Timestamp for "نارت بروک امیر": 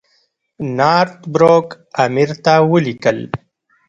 0.77-2.29